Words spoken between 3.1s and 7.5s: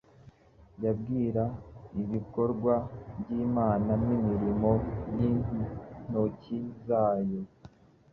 by’Imana n’imirimo y’intoki zayo.